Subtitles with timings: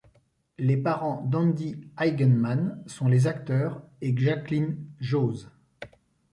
[0.57, 5.47] Les parents d'Andi Eigenmann sont les acteurs et Jaclyn Jose.